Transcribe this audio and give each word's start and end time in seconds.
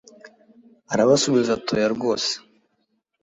arabasubiza 0.93 1.49
ati 1.57 1.69
'oya 1.73 1.89
rwose 1.95 2.31